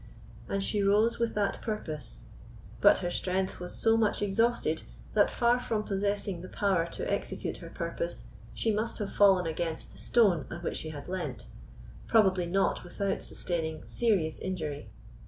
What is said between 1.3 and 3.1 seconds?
that purpose; but